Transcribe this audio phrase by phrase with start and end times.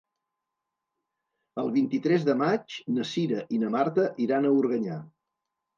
[1.65, 5.03] El vint-i-tres de maig na Cira i na Marta iran a Organyà.